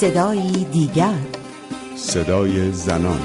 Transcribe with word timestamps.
صدایی 0.00 0.64
دیگر. 0.64 1.18
صدای 1.96 2.72
زنان. 2.72 3.20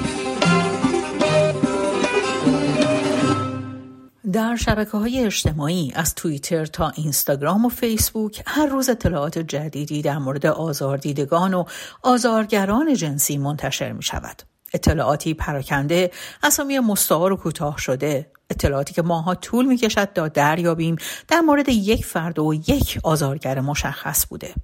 در 4.32 4.56
شبکه 4.56 4.90
های 4.90 5.24
اجتماعی 5.24 5.92
از 5.94 6.14
توییتر 6.14 6.66
تا 6.66 6.92
اینستاگرام 6.96 7.64
و 7.64 7.68
فیسبوک 7.68 8.42
هر 8.46 8.66
روز 8.66 8.88
اطلاعات 8.88 9.38
جدیدی 9.38 10.02
در 10.02 10.18
مورد 10.18 10.46
آزاردیدگان 10.46 11.54
و 11.54 11.64
آزارگران 12.02 12.94
جنسی 12.94 13.38
منتشر 13.38 13.92
می 13.92 14.02
شود. 14.02 14.42
اطلاعاتی 14.72 15.34
پراکنده 15.34 16.10
اسامی 16.42 16.78
مستعار 16.78 17.32
و 17.32 17.36
کوتاه 17.36 17.78
شده. 17.78 18.30
اطلاعاتی 18.50 18.94
که 18.94 19.02
ماها 19.02 19.34
طول 19.34 19.66
می 19.66 19.76
کشد 19.76 20.12
تا 20.14 20.28
دریابیم 20.28 20.96
در 21.28 21.40
مورد 21.40 21.68
یک 21.68 22.04
فرد 22.04 22.38
و 22.38 22.54
یک 22.54 22.98
آزارگر 23.02 23.60
مشخص 23.60 24.26
بوده. 24.26 24.54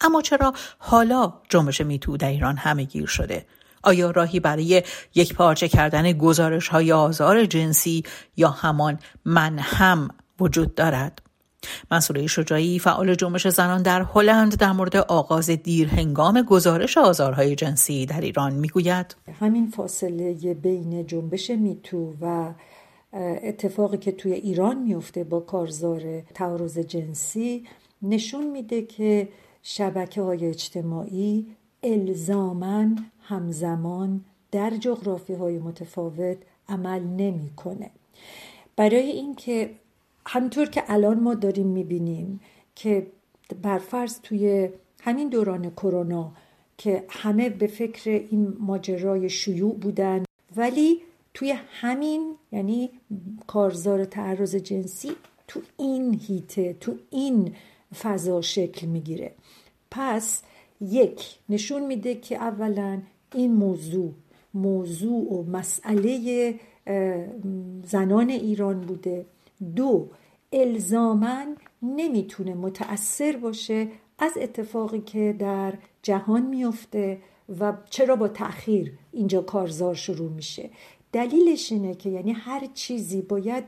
اما 0.00 0.22
چرا 0.22 0.52
حالا 0.78 1.32
جنبش 1.48 1.80
میتو 1.80 2.16
در 2.16 2.28
ایران 2.28 2.56
همه 2.56 2.84
گیر 2.84 3.06
شده 3.06 3.46
آیا 3.82 4.10
راهی 4.10 4.40
برای 4.40 4.82
یک 5.14 5.34
پارچه 5.34 5.68
کردن 5.68 6.12
گزارش 6.12 6.68
های 6.68 6.92
آزار 6.92 7.44
جنسی 7.44 8.02
یا 8.36 8.48
همان 8.48 8.98
من 9.24 9.58
هم 9.58 10.08
وجود 10.40 10.74
دارد؟ 10.74 11.22
منصوره 11.90 12.26
شجاعی 12.26 12.78
فعال 12.78 13.14
جنبش 13.14 13.48
زنان 13.48 13.82
در 13.82 14.02
هلند 14.14 14.56
در 14.56 14.72
مورد 14.72 14.96
آغاز 14.96 15.50
دیر 15.50 15.88
هنگام 15.88 16.42
گزارش 16.42 16.98
آزارهای 16.98 17.54
جنسی 17.54 18.06
در 18.06 18.20
ایران 18.20 18.52
می‌گوید 18.52 19.16
همین 19.40 19.70
فاصله 19.70 20.54
بین 20.54 21.06
جنبش 21.06 21.50
میتو 21.50 22.14
و 22.20 22.52
اتفاقی 23.42 23.98
که 23.98 24.12
توی 24.12 24.32
ایران 24.32 24.78
میفته 24.82 25.24
با 25.24 25.40
کارزار 25.40 26.20
تعارض 26.34 26.78
جنسی 26.78 27.66
نشون 28.02 28.50
میده 28.50 28.82
که 28.82 29.28
شبکه 29.62 30.22
های 30.22 30.46
اجتماعی 30.46 31.46
الزامن 31.82 32.98
همزمان 33.22 34.24
در 34.52 34.70
جغرافی 34.70 35.34
های 35.34 35.58
متفاوت 35.58 36.36
عمل 36.68 37.02
نمی‌کنه. 37.02 37.90
برای 38.76 39.10
اینکه 39.10 39.70
همطور 40.26 40.68
که 40.68 40.82
الان 40.86 41.20
ما 41.20 41.34
داریم 41.34 41.66
می‌بینیم 41.66 42.40
که 42.74 43.06
برفرض 43.62 44.20
توی 44.20 44.68
همین 45.00 45.28
دوران 45.28 45.70
کرونا 45.70 46.32
که 46.78 47.04
همه 47.08 47.48
به 47.48 47.66
فکر 47.66 48.10
این 48.10 48.56
ماجرای 48.60 49.30
شیوع 49.30 49.74
بودن 49.74 50.24
ولی 50.56 51.02
توی 51.34 51.54
همین 51.80 52.34
یعنی 52.52 52.90
کارزار 53.46 54.04
تعرض 54.04 54.54
جنسی 54.54 55.12
تو 55.48 55.60
این 55.76 56.14
هیته 56.14 56.72
تو 56.72 56.94
این 57.10 57.54
فضا 57.98 58.40
شکل 58.40 58.86
می‌گیره. 58.86 59.34
پس 59.90 60.42
یک 60.80 61.24
نشون 61.48 61.86
میده 61.86 62.14
که 62.14 62.36
اولا 62.36 63.02
این 63.34 63.54
موضوع 63.54 64.12
موضوع 64.54 65.32
و 65.32 65.42
مسئله 65.42 66.54
زنان 67.84 68.30
ایران 68.30 68.80
بوده. 68.80 69.26
دو 69.76 70.08
الزامن 70.52 71.56
نمی‌تونه 71.82 72.54
متأثر 72.54 73.36
باشه 73.36 73.88
از 74.18 74.32
اتفاقی 74.36 75.00
که 75.00 75.36
در 75.38 75.74
جهان 76.02 76.46
میفته 76.46 77.18
و 77.60 77.72
چرا 77.90 78.16
با 78.16 78.28
تأخیر 78.28 78.92
اینجا 79.12 79.40
کارزار 79.40 79.94
شروع 79.94 80.30
میشه. 80.30 80.70
دلیلش 81.12 81.72
اینه 81.72 81.94
که 81.94 82.10
یعنی 82.10 82.32
هر 82.32 82.68
چیزی 82.74 83.22
باید 83.22 83.64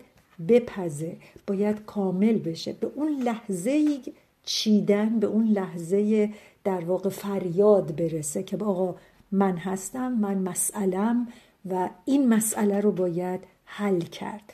بپزه 0.48 1.16
باید 1.46 1.84
کامل 1.86 2.38
بشه. 2.38 2.72
به 2.72 2.90
اون 2.94 3.22
لحظه 3.22 3.98
چیدن 4.44 5.18
به 5.18 5.26
اون 5.26 5.46
لحظه 5.46 6.30
در 6.64 6.84
واقع 6.84 7.08
فریاد 7.08 7.96
برسه 7.96 8.42
که 8.42 8.56
آقا 8.56 8.94
من 9.32 9.56
هستم 9.56 10.12
من 10.12 10.38
مسئلم 10.38 11.28
و 11.70 11.90
این 12.04 12.28
مسئله 12.28 12.80
رو 12.80 12.92
باید 12.92 13.40
حل 13.64 14.00
کرد. 14.00 14.52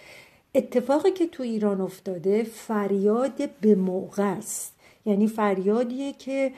اتفاقی 0.54 1.10
که 1.10 1.26
تو 1.26 1.42
ایران 1.42 1.81
افتاده 1.81 2.42
فریاد 2.42 3.50
به 3.60 3.75
موقع 3.75 4.32
است. 4.32 4.75
یعنی 5.06 5.26
فریادیه 5.26 6.12
که 6.12 6.52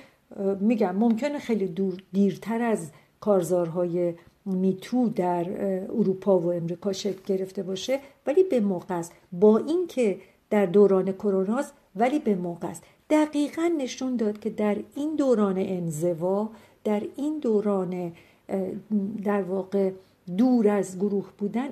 میگم 0.60 0.96
ممکنه 0.96 1.38
خیلی 1.38 1.66
دور 1.66 2.02
دیرتر 2.12 2.62
از 2.62 2.90
کارزارهای 3.20 4.14
میتو 4.44 5.08
در 5.08 5.46
اروپا 5.84 6.38
و 6.38 6.52
امریکا 6.52 6.92
شکل 6.92 7.20
گرفته 7.26 7.62
باشه 7.62 8.00
ولی 8.26 8.42
به 8.42 8.60
موقع 8.60 8.94
است. 8.94 9.12
با 9.32 9.58
اینکه 9.58 10.18
در 10.50 10.66
دوران 10.66 11.12
کرونا 11.12 11.64
ولی 11.96 12.18
به 12.18 12.34
موقع 12.34 12.68
است. 12.68 12.82
دقیقا 13.10 13.70
نشون 13.78 14.16
داد 14.16 14.40
که 14.40 14.50
در 14.50 14.76
این 14.94 15.16
دوران 15.16 15.58
انزوا 15.58 16.50
در 16.84 17.02
این 17.16 17.38
دوران 17.38 18.12
در 19.24 19.42
واقع 19.42 19.90
دور 20.36 20.68
از 20.68 20.98
گروه 20.98 21.30
بودن 21.38 21.68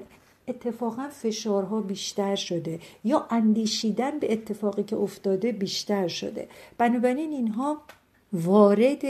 اتفاقا 0.49 1.09
فشارها 1.09 1.81
بیشتر 1.81 2.35
شده 2.35 2.81
یا 3.05 3.27
اندیشیدن 3.31 4.19
به 4.19 4.33
اتفاقی 4.33 4.83
که 4.83 4.97
افتاده 4.97 5.53
بیشتر 5.53 6.09
شده. 6.09 6.49
بنابراین 6.79 7.33
اینها 7.33 7.83
وارد 8.33 9.03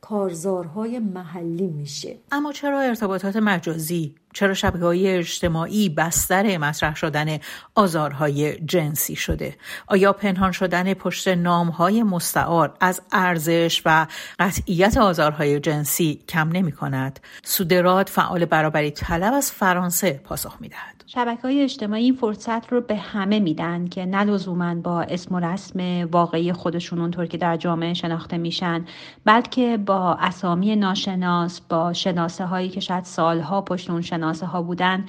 کارزارهای 0.00 0.98
محلی 0.98 1.66
میشه. 1.66 2.18
اما 2.32 2.52
چرا 2.52 2.80
ارتباطات 2.80 3.36
مجازی؟ 3.36 4.14
چرا 4.34 4.54
شبکه 4.54 4.84
های 4.84 5.08
اجتماعی 5.08 5.88
بستر 5.88 6.58
مطرح 6.58 6.94
شدن 6.94 7.38
آزارهای 7.74 8.56
جنسی 8.56 9.16
شده؟ 9.16 9.56
آیا 9.86 10.12
پنهان 10.12 10.52
شدن 10.52 10.94
پشت 10.94 11.28
نامهای 11.28 12.02
مستعار 12.02 12.76
از 12.80 13.02
ارزش 13.12 13.82
و 13.84 14.06
قطعیت 14.38 14.96
آزارهای 14.96 15.60
جنسی 15.60 16.22
کم 16.28 16.48
نمی 16.48 16.72
کند 16.72 17.20
سودراد 17.42 18.08
فعال 18.08 18.44
برابری 18.44 18.90
طلب 18.90 19.34
از 19.34 19.52
فرانسه 19.52 20.20
پاسخ 20.24 20.56
می 20.60 20.68
دهد. 20.68 20.96
شبکه 21.08 21.42
های 21.42 21.62
اجتماعی 21.62 22.04
این 22.04 22.14
فرصت 22.14 22.72
رو 22.72 22.80
به 22.80 22.96
همه 22.96 23.40
میدن 23.40 23.88
که 23.88 24.06
نه 24.06 24.24
لزوما 24.24 24.74
با 24.74 25.02
اسم 25.02 25.34
و 25.34 25.40
رسم 25.40 26.08
واقعی 26.12 26.52
خودشون 26.52 27.00
اونطور 27.00 27.26
که 27.26 27.38
در 27.38 27.56
جامعه 27.56 27.94
شناخته 27.94 28.38
میشن 28.38 28.84
بلکه 29.24 29.76
با 29.86 30.14
اسامی 30.20 30.76
ناشناس 30.76 31.60
با 31.60 31.92
شناسه 31.92 32.44
هایی 32.44 32.68
که 32.68 32.80
شاید 32.80 33.04
سالها 33.04 33.60
پشت 33.60 33.90
اون 33.90 34.00
شناسه 34.00 34.46
ها 34.46 34.62
بودن 34.62 35.06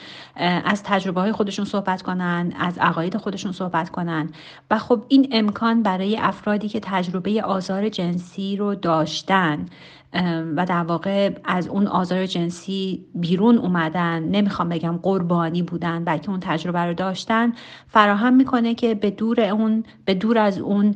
از 0.65 0.83
تجربه 0.83 1.21
های 1.21 1.31
خودشون 1.31 1.65
صحبت 1.65 2.01
کنن 2.01 2.53
از 2.59 2.77
عقاید 2.77 3.17
خودشون 3.17 3.51
صحبت 3.51 3.89
کنن. 3.89 4.29
و 4.71 4.79
خب 4.79 5.03
این 5.07 5.27
امکان 5.31 5.83
برای 5.83 6.17
افرادی 6.17 6.69
که 6.69 6.79
تجربه 6.83 7.43
آزار 7.43 7.89
جنسی 7.89 8.55
رو 8.55 8.75
داشتن 8.75 9.66
و 10.56 10.66
در 10.66 10.84
واقع 10.84 11.31
از 11.45 11.68
اون 11.68 11.88
آزار 11.88 12.25
جنسی 12.25 13.06
بیرون 13.16 13.57
اومدن 13.57 14.23
نمی‌خوام 14.23 14.69
بگم 14.69 15.00
قربانی 15.03 15.62
بودن 15.62 16.03
بلکه 16.03 16.29
اون 16.29 16.40
تجربه 16.40 16.79
رو 16.79 16.94
داشتن 16.94 17.53
فراهم 17.88 18.34
می‌کنه 18.34 18.75
که 18.75 18.96
به 18.96 19.12
دور 19.12 19.41
اون 19.41 19.84
به 20.06 20.13
دور 20.13 20.38
از 20.38 20.59
اون 20.59 20.96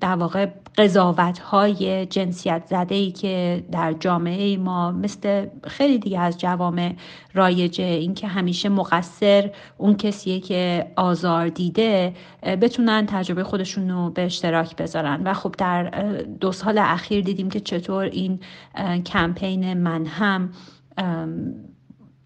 در 0.00 0.14
واقع 0.14 0.46
قضاوت 0.78 1.38
های 1.38 2.06
جنسیت 2.06 2.62
زده 2.66 2.94
ای 2.94 3.10
که 3.10 3.64
در 3.72 3.92
جامعه 3.92 4.56
ما 4.56 4.92
مثل 4.92 5.46
خیلی 5.66 5.98
دیگه 5.98 6.20
از 6.20 6.38
جوامع 6.38 6.94
رایجه. 7.34 7.84
اینکه 7.84 8.26
همیشه 8.26 8.68
مقصر 8.68 9.50
اون 9.78 9.96
کسیه 9.96 10.40
که 10.40 10.92
آزار 10.96 11.48
دیده 11.48 12.12
بتونن 12.42 13.06
تجربه 13.06 13.44
خودشون 13.44 13.90
رو 13.90 14.10
به 14.10 14.24
اشتراک 14.24 14.76
بذارن. 14.76 15.22
و 15.24 15.34
خب 15.34 15.54
در 15.58 15.82
دو 16.40 16.52
سال 16.52 16.78
اخیر 16.78 17.24
دیدیم 17.24 17.50
که 17.50 17.60
چطور 17.60 18.05
این 18.12 18.40
کمپین 19.04 19.74
من 19.74 20.06
هم 20.06 20.50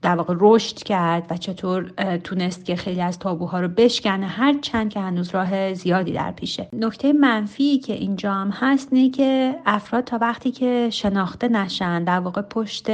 در 0.02 0.16
واقع 0.16 0.34
رشد 0.40 0.76
کرد 0.76 1.26
و 1.30 1.36
چطور 1.36 1.82
تونست 2.24 2.64
که 2.64 2.76
خیلی 2.76 3.00
از 3.00 3.18
تابوها 3.18 3.60
رو 3.60 3.68
بشکنه. 3.68 4.26
هر 4.26 4.58
چند 4.60 4.90
که 4.90 5.00
هنوز 5.00 5.30
راه 5.30 5.74
زیادی 5.74 6.12
در 6.12 6.32
پیشه. 6.32 6.68
نکته 6.72 7.12
منفی 7.12 7.78
که 7.78 7.92
اینجا 7.92 8.32
هم 8.32 8.50
هست 8.50 8.92
نه 8.92 9.10
که 9.10 9.54
افراد 9.66 10.04
تا 10.04 10.18
وقتی 10.20 10.50
که 10.50 10.88
شناخته 10.92 11.48
نشن 11.48 12.04
در 12.04 12.20
واقع 12.20 12.42
پشت 12.42 12.86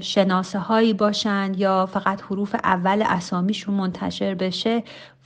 شناسه 0.00 0.58
هایی 0.58 0.92
باشند 0.92 1.60
یا 1.60 1.86
فقط 1.86 2.22
حروف 2.22 2.54
اول 2.64 3.02
اسامیشون 3.06 3.74
منتشر 3.74 4.34
بشه 4.34 4.82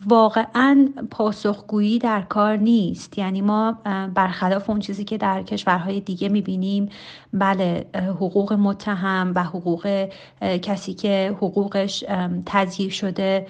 واقعا 0.06 0.88
پاسخگویی 1.10 1.98
در 1.98 2.20
کار 2.20 2.56
نیست. 2.56 3.18
یعنی 3.18 3.40
ما 3.40 3.78
برخلاف 4.14 4.70
اون 4.70 4.80
چیزی 4.80 5.04
که 5.04 5.18
در 5.18 5.42
کشورهای 5.42 6.00
دیگه 6.00 6.28
می‌بینیم 6.28 6.88
بله 7.32 7.86
حقوق 7.94 8.52
متهم 8.52 9.32
و 9.34 9.44
حقوق 9.44 10.08
کسی 10.40 10.94
که 10.94 11.34
حقوقش 11.36 12.04
تضییع 12.46 12.90
شده 12.90 13.46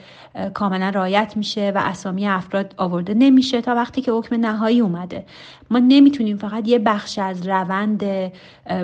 کاملا 0.55 0.91
رایت 0.91 1.33
میشه 1.37 1.73
و 1.75 1.79
اسامی 1.85 2.29
افراد 2.29 2.75
آورده 2.77 3.15
نمیشه 3.15 3.61
تا 3.61 3.75
وقتی 3.75 4.03
که 4.03 4.13
حکم 4.13 4.37
نهایی 4.37 4.81
اومده. 4.81 5.25
ما 5.71 5.79
نمی‌تونیم 5.79 6.37
فقط 6.37 6.69
یه 6.69 6.79
بخش 6.79 7.19
از 7.19 7.49
روند 7.49 8.33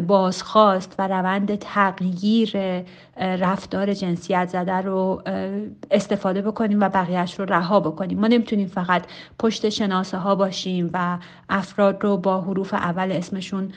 بازخواست 0.07 0.95
و 0.99 1.09
روند 1.09 1.55
تغییر 1.91 2.53
رفتار 3.17 3.95
جنسیت 3.95 4.49
زده 4.49 4.73
رو 4.73 5.23
استفاده 5.91 6.43
بکنیم 6.43 6.81
و 6.81 6.89
بقیهش 6.89 7.41
رو 7.41 7.45
رها 7.45 7.81
بکنیم. 7.81 8.21
ما 8.21 8.27
نمی‌تونیم 8.27 8.67
فقط 8.67 9.05
پشت 9.39 9.69
شناسه 9.69 10.19
ها 10.19 10.35
باشیم 10.35 10.91
و 10.93 11.19
افراد 11.49 12.05
رو 12.05 12.17
با 12.17 12.41
حروف 12.41 12.75
اول 12.75 13.13
اسمشون 13.13 13.73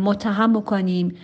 متهم 0.00 0.52
بکنیم 0.52 1.14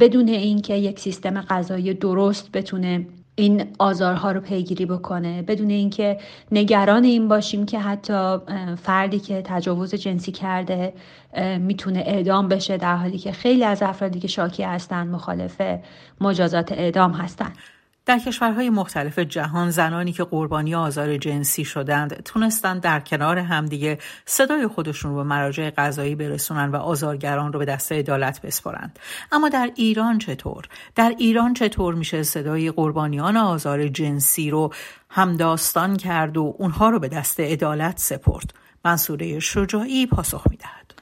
بدون 0.00 0.28
اینکه 0.28 0.74
یک 0.74 1.00
سیستم 1.00 1.40
غذایی 1.40 1.94
درست 1.94 2.52
بتونه 2.52 3.06
این 3.36 3.66
آزارها 3.78 4.32
رو 4.32 4.40
پیگیری 4.40 4.86
بکنه. 4.86 5.42
بدون 5.42 5.70
اینکه 5.70 6.18
نگران 6.52 7.04
این 7.04 7.28
باشیم 7.28 7.66
که 7.66 7.80
حتی 7.80 8.36
فردی 8.82 9.20
که 9.20 9.42
تجاوز 9.44 9.94
جنسی 9.94 10.32
کرده 10.32 10.92
می‌تونه 11.60 12.02
اعدام 12.06 12.48
بشه 12.48 12.76
در 12.76 12.96
حالی 12.96 13.18
که 13.18 13.32
خیلی 13.32 13.64
از 13.64 13.82
افرادی 13.82 14.20
که 14.20 14.28
شاکی 14.28 14.62
هستن 14.62 15.06
مخالف 15.06 15.62
مجازات 16.20 16.72
اعدام 16.72 17.12
هستن. 17.12 17.52
در 18.06 18.18
کشورهای 18.18 18.70
مختلف 18.70 19.18
جهان 19.18 19.70
زنانی 19.70 20.12
که 20.12 20.24
قربانی 20.24 20.74
آزار 20.74 21.16
جنسی 21.16 21.64
شدند 21.64 22.22
تونستند 22.22 22.80
در 22.80 23.00
کنار 23.00 23.38
همدیگه 23.38 23.98
صدای 24.26 24.66
خودشون 24.66 25.10
رو 25.10 25.16
به 25.16 25.22
مراجع 25.22 25.70
قضایی 25.70 26.14
برسونن 26.14 26.70
و 26.70 26.76
آزارگران 26.76 27.52
رو 27.52 27.58
به 27.58 27.64
دست 27.64 27.92
عدالت 27.92 28.40
بسپارند 28.42 28.98
اما 29.32 29.48
در 29.48 29.70
ایران 29.74 30.18
چطور؟ 30.18 30.64
در 30.94 31.14
ایران 31.18 31.54
چطور 31.54 31.94
میشه 31.94 32.22
صدای 32.22 32.70
قربانیان 32.70 33.36
آزار 33.36 33.88
جنسی 33.88 34.50
رو 34.50 34.72
همداستان 35.08 35.96
کرد 35.96 36.36
و 36.36 36.54
اونها 36.58 36.90
رو 36.90 36.98
به 36.98 37.08
دست 37.08 37.40
عدالت 37.40 37.98
سپرد؟ 37.98 38.54
منصوره 38.84 39.38
شجاعی 39.38 40.06
پاسخ 40.06 40.46
می‌دهد. 40.50 40.94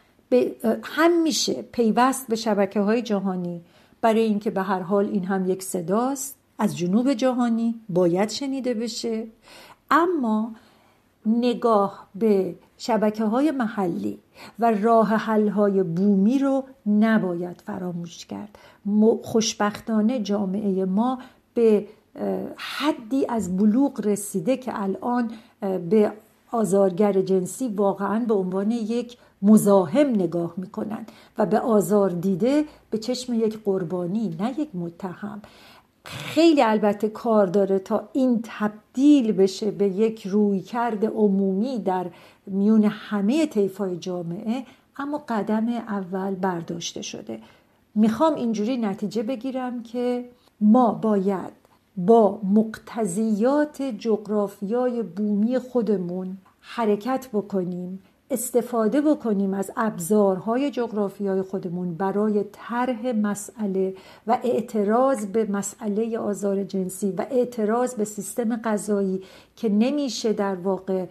هم 0.85 1.23
میشه 1.23 1.63
پیوست 1.63 2.29
به 2.29 2.37
شبکه 2.37 2.81
های 2.81 3.03
جهانی 3.03 3.63
برای 4.01 4.21
اینکه 4.21 4.51
به 4.51 4.63
هر 4.63 4.81
حال 4.81 5.05
این 5.05 5.25
هم 5.25 5.51
یک 5.51 5.63
صداست. 5.63 6.42
از 6.63 6.79
جنوب 6.79 7.13
جهانی 7.13 7.75
باید 7.89 8.31
شنیده 8.31 8.75
بشه. 8.75 9.27
اما 9.91 10.53
نگاه 11.27 12.09
به 12.15 12.55
شبکه 12.79 13.25
های 13.25 13.51
محلی 13.51 14.19
و 14.59 14.71
راه 14.71 15.09
حل 15.09 15.49
های 15.49 15.83
بومی 15.83 16.39
رو 16.39 16.65
نباید 16.87 17.63
فراموش 17.67 18.27
کرد. 18.27 18.59
خوشبختانه 19.23 20.21
جامعه 20.21 20.85
ما 20.85 21.19
به 21.55 21.87
حدی 22.57 23.27
از 23.29 23.57
بلوغ 23.57 24.07
رسیده 24.07 24.57
که 24.57 24.83
الان 24.83 25.31
به 25.61 26.13
آزارگر 26.51 27.23
جنسی 27.23 27.69
واقعا 27.69 28.25
به 28.29 28.35
عنوان 28.35 28.71
یک 28.71 29.17
مزاحم 29.43 30.09
نگاه 30.09 30.55
می‌کنن 30.57 31.07
و 31.39 31.47
به 31.47 31.61
آزار 31.61 32.11
دیده 32.11 32.65
به 32.91 32.99
چشم 32.99 33.35
یک 33.35 33.59
قربانی 33.65 34.37
نه 34.41 34.61
یک 34.61 34.69
متهم. 34.75 35.43
خیلی 36.05 36.63
البته 36.63 37.09
کار 37.09 37.47
داره 37.47 37.79
تا 37.79 38.09
این 38.13 38.41
تبدیل 38.45 39.33
بشه 39.33 39.71
به 39.71 39.89
یک 39.89 40.27
رویکرد 40.27 41.05
عمومی 41.05 41.79
در 41.79 42.07
میون 42.47 42.85
همه 42.85 43.47
طیفای 43.47 43.97
جامعه 43.97 44.65
اما 44.97 45.25
قدم 45.29 45.69
اول 45.69 46.35
برداشته 46.35 47.03
شده. 47.03 47.41
می‌خوام 47.95 48.35
اینجوری 48.35 48.77
نتیجه 48.77 49.23
بگیرم 49.23 49.83
که 49.83 50.29
ما 50.61 50.95
باید 50.95 51.53
با 51.97 52.41
مقتضیات 52.45 53.83
جغرافیای 53.83 55.03
بومی 55.03 55.59
خودمون 55.59 56.37
حرکت 56.61 57.29
بکنیم 57.33 58.03
استفاده 58.33 59.01
بکنیم 59.01 59.55
از 59.55 59.71
ابزارهای 59.77 60.71
جغرافیای 60.71 61.43
خودمون 61.43 61.95
برای 61.95 62.45
طرح 62.53 63.07
مسئله 63.07 63.95
و 64.27 64.39
اعتراض 64.45 65.27
به 65.27 65.45
مسئله 65.45 66.19
آزار 66.19 66.65
جنسی 66.65 67.13
و 67.13 67.27
اعتراض 67.31 67.95
به 67.95 68.05
سیستم 68.05 68.57
غذایی 68.57 69.23
که 69.57 69.69
نمیشه 69.69 70.33
در 70.33 70.55
واقع 70.55 71.07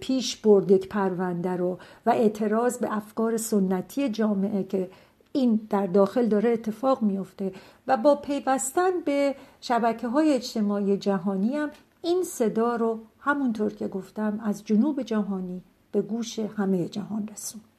پیش 0.00 0.36
برد 0.36 0.70
یک 0.70 0.88
پرونده 0.88 1.50
رو 1.50 1.78
و 2.06 2.10
اعتراض 2.10 2.78
به 2.78 2.96
افکار 2.96 3.36
سنتی 3.36 4.08
جامعه 4.08 4.62
که 4.62 4.90
این 5.32 5.60
در 5.70 5.86
داخل 5.86 6.26
داره 6.26 6.50
اتفاق 6.50 7.02
میفته 7.02 7.52
و 7.86 7.96
با 7.96 8.14
پیوستن 8.14 9.00
به 9.04 9.34
شبکه 9.60 10.08
های 10.08 10.32
اجتماعی 10.32 10.96
جهانی 10.96 11.56
هم 11.56 11.70
این 12.02 12.22
صدا 12.22 12.76
رو 12.76 12.98
همونطور 13.18 13.72
که 13.74 13.88
گفتم 13.88 14.40
از 14.44 14.64
جنوب 14.64 15.02
جهانی 15.02 15.62
به 15.92 16.02
گوش 16.02 16.38
همه 16.38 16.88
جهان 16.88 17.28
رسوند 17.28 17.71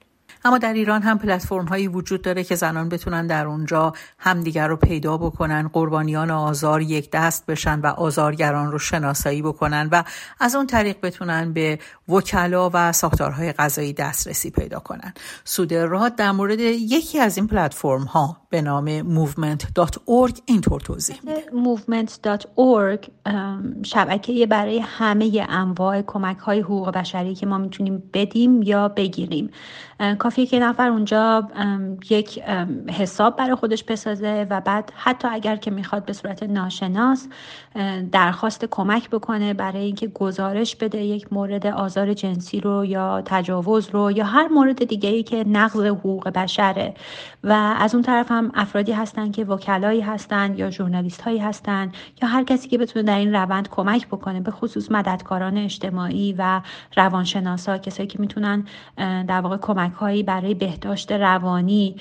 اما 0.46 0.58
در 0.58 0.74
ایران 0.74 1.02
هم 1.02 1.20
پلتفرم 1.20 1.66
هایی 1.66 1.88
وجود 1.88 2.22
داره 2.22 2.44
که 2.44 2.56
زنان 2.56 2.90
بتونن 2.90 3.28
در 3.28 3.48
اونجا 3.48 3.94
همدیگر 4.18 4.68
رو 4.68 4.76
پیدا 4.76 5.18
بکنن 5.18 5.68
قربانیان 5.74 6.32
آزار 6.32 6.82
یک 6.82 7.12
دست 7.12 7.46
بشن 7.46 7.80
و 7.80 7.88
آزارگران 7.88 8.72
رو 8.72 8.80
شناسایی 8.80 9.42
بکنن 9.42 9.90
و 9.92 10.04
از 10.40 10.56
اون 10.56 10.68
طریق 10.68 10.98
بتونن 11.04 11.54
به 11.54 11.80
وکلا 12.10 12.70
و 12.74 12.92
ساختارهای 12.92 13.52
غذایی 13.54 13.94
دسترسی 13.94 14.52
پیدا 14.52 14.80
کنن. 14.80 15.14
سود 15.44 15.74
راد 15.74 16.16
در 16.16 16.32
مورد 16.32 16.60
یکی 16.60 17.20
از 17.20 17.38
این 17.38 17.48
پلتفرم 17.48 18.04
ها 18.04 18.38
به 18.50 18.62
نام 18.62 19.02
movement.org 19.26 20.40
اینطور 20.46 20.82
توضیح 20.82 21.20
میده. 21.24 21.44
movement.org 21.52 23.10
شبکه 23.84 24.48
برای 24.48 24.80
همه 24.80 25.46
انواع 25.50 26.02
کمک 26.02 26.38
های 26.38 26.60
حقوق 26.60 26.92
بشری 26.92 27.36
که 27.36 27.46
ما 27.46 27.58
می‌تونیم 27.58 28.04
بدیم 28.14 28.62
یا 28.62 28.88
بگیریم. 28.88 29.50
کافیه 30.24 30.46
که 30.46 30.60
نفر 30.60 30.90
اونجا 30.90 31.48
یک 32.10 32.44
حساب 32.90 33.36
برای 33.36 33.56
خودش 33.56 33.84
بسازه 33.84 34.48
و 34.50 34.62
بعد 34.62 34.94
حتی 34.96 35.28
اگر 35.28 35.56
که 35.56 35.72
می‌خواد 35.72 36.06
به 36.06 36.14
صورت 36.14 36.44
ناشناس 36.44 37.28
درخواست 38.12 38.66
کمک 38.66 39.10
بکنه 39.10 39.54
برای 39.54 39.86
اینکه 39.86 40.08
گزارش 40.08 40.76
بده 40.76 41.04
یک 41.04 41.34
مورد 41.34 41.68
آزار 41.68 42.14
جنسی 42.14 42.60
رو 42.60 42.86
یا 42.86 43.22
تجاوز 43.26 43.90
رو 43.90 44.12
یا 44.12 44.26
هر 44.26 44.48
مورد 44.48 44.84
دیگه 44.84 45.10
ای 45.10 45.24
که 45.24 45.44
نقض 45.48 45.86
حقوق 45.86 46.30
بشره. 46.30 46.94
و 47.44 47.76
از 47.80 47.96
اون 47.96 48.04
طرف 48.04 48.32
هم 48.32 48.52
افرادی 48.54 48.92
هستن 48.92 49.32
که 49.32 49.46
وکلایی 49.46 50.02
هستن 50.02 50.54
یا 50.58 50.70
ژورنالیست 50.70 51.22
هایی 51.22 51.40
هستن 51.40 51.92
یا 52.22 52.28
هر 52.28 52.44
کسی 52.44 52.70
که 52.70 52.78
بتونه 52.78 53.06
در 53.06 53.18
این 53.18 53.36
روند 53.36 53.70
کمک 53.70 54.08
بکنه 54.08 54.42
به 54.42 54.52
خصوص 54.52 54.92
مددکاران 54.92 55.58
اجتماعی 55.58 56.36
و 56.38 56.62
روانشناسا 56.98 57.78
کسایی 57.78 58.08
که 58.08 58.20
می‌تونن 58.20 58.66
در 59.28 59.42
واقع 59.42 59.58
کمک 59.58 59.92
هایی 60.04 60.24
برای 60.24 60.54
بهداشت 60.54 61.12
روانی 61.12 61.96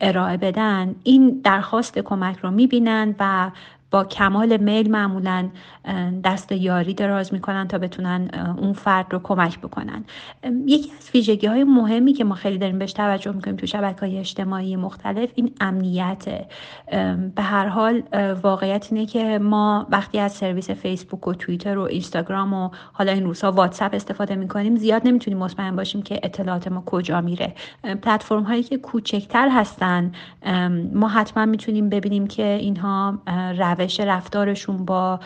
ارائه 0.00 0.36
بدن 0.36 0.94
این 1.04 1.40
درخواست 1.44 1.98
کمک 1.98 2.38
رو 2.38 2.50
می‌بینن 2.50 3.14
و 3.18 3.50
با 3.90 4.04
کمال 4.04 4.56
میل 4.56 4.90
معمولا 4.90 5.48
دست 6.24 6.52
یاری 6.52 6.94
دراز 6.94 7.32
می‌کنن 7.32 7.68
تا 7.68 7.78
بتونن 7.78 8.30
اون 8.58 8.72
فرد 8.72 9.06
رو 9.10 9.18
کمک 9.18 9.58
بکنن. 9.58 10.04
یکی 10.66 10.92
از 10.98 11.10
ویژگی 11.14 11.46
های 11.46 11.64
مهمی 11.64 12.12
که 12.12 12.24
ما 12.24 12.34
خیلی 12.34 12.58
داریم 12.58 12.78
بهش 12.78 12.92
توجه 12.92 13.32
می‌کنیم 13.32 13.56
تو 13.56 13.66
شبکه 13.66 14.00
های 14.00 14.18
اجتماعی 14.18 14.76
مختلف 14.76 15.30
این 15.34 15.54
امنیت. 15.60 16.24
به 17.34 17.42
هر 17.42 17.66
حال 17.66 18.02
واقعیت 18.42 18.88
اینه 18.90 19.06
که 19.06 19.38
ما 19.38 19.86
وقتی 19.90 20.18
از 20.18 20.32
سرویس 20.32 20.70
فیسبوک 20.70 21.28
و 21.28 21.34
توییتر 21.34 21.78
و 21.78 21.82
اینستاگرام 21.82 22.54
و 22.54 22.70
حالا 22.92 23.12
این 23.12 23.24
روزها 23.24 23.52
واتساپ 23.52 23.94
استفاده 23.94 24.36
می‌کنیم 24.36 24.76
زیاد 24.76 25.02
نمی‌تونیم 25.08 25.38
مطمئن 25.38 25.76
باشیم 25.76 26.02
که 26.02 26.20
اطلاعات 26.22 26.68
ما 26.68 26.82
کجا 26.86 27.20
میره. 27.20 27.54
پلتفرم 28.02 28.42
هایی 28.42 28.62
که 28.62 28.78
کوچکتر 28.78 29.48
هستن 29.48 30.12
ما 30.92 31.08
حتما 31.08 31.46
می‌تونیم 31.46 31.88
ببینیم 31.88 32.26
که 32.26 32.46
اینها 32.46 33.18
رفتارشون 33.80 34.84
با 34.84 35.20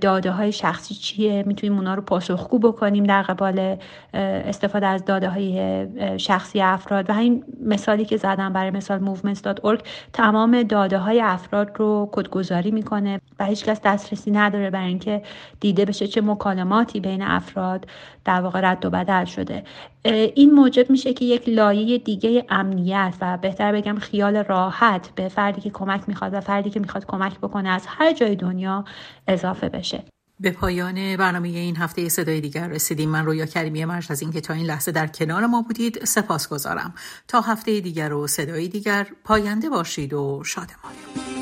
داده 0.00 0.30
های 0.30 0.52
شخصی 0.52 0.94
چیه؟ 0.94 1.42
می‌تونیم 1.46 1.76
اونا 1.76 1.94
رو 1.94 2.02
پاسخگو 2.02 2.58
بکنیم 2.58 3.04
در 3.04 3.22
قبال 3.22 3.76
استفاده 4.14 4.86
از 4.86 5.04
داده 5.04 5.28
های 5.28 5.86
شخصی 6.18 6.60
افراد. 6.60 7.10
و 7.10 7.12
همین 7.12 7.44
مثالی 7.66 8.04
که 8.04 8.16
زدم 8.16 8.52
برای 8.52 8.70
مثال 8.70 9.14
movements.org 9.14 9.80
تمام 10.12 10.62
داده 10.62 10.98
های 10.98 11.20
افراد 11.20 11.70
رو 11.78 12.08
کدگذاری 12.12 12.70
می‌کنه 12.70 13.20
و 13.38 13.44
هیچکس 13.44 13.80
دسترسی 13.84 14.30
نداره 14.30 14.70
برای 14.70 14.88
اینکه 14.88 15.22
دیده 15.60 15.84
بشه 15.84 16.06
چه 16.06 16.20
مکالماتی 16.20 17.00
بین 17.00 17.22
افراد 17.22 17.86
در 18.24 18.40
واقع 18.40 18.60
رد 18.62 18.84
و 18.84 18.90
بدل 18.90 19.24
شده. 19.24 19.64
این 20.12 20.52
موجب 20.52 20.90
میشه 20.90 21.14
که 21.14 21.24
یک 21.24 21.48
لایه 21.48 21.98
دیگه 21.98 22.46
امنیت 22.48 23.14
و 23.20 23.38
بهتر 23.42 23.72
بگم 23.72 23.98
خیال 23.98 24.36
راحت 24.36 25.10
به 25.14 25.28
فردی 25.28 25.60
که 25.60 25.70
کمک 25.70 26.08
می‌خواد 26.08 26.34
و 26.34 26.40
فردی 26.40 26.70
که 26.70 26.80
می‌خواد 26.80 27.06
کمک 27.06 27.38
بکنه 27.38 27.68
از 27.68 27.82
هر 27.86 28.12
جای 28.12 28.36
دنیا 28.36 28.84
اضافه 29.28 29.68
بشه. 29.68 30.04
به 30.40 30.50
پایان 30.50 31.16
برنامه 31.16 31.48
این 31.48 31.76
هفته 31.76 32.08
صدای 32.08 32.40
دیگر 32.40 32.68
رسیدیم. 32.68 33.08
من 33.08 33.26
رویا 33.26 33.46
کریمی 33.46 33.84
مرش 33.84 34.10
از 34.10 34.22
اینکه 34.22 34.40
تا 34.40 34.54
این 34.54 34.66
لحظه 34.66 34.92
در 34.92 35.06
کنار 35.06 35.46
ما 35.46 35.62
بودید 35.62 36.04
سپاس 36.04 36.48
گذارم 36.48 36.94
تا 37.28 37.40
هفته 37.40 37.80
دیگر 37.80 38.12
و 38.12 38.26
صدای 38.26 38.68
دیگر 38.68 39.06
پاینده 39.24 39.70
باشید 39.70 40.14
و 40.14 40.42
شادمان 40.44 41.35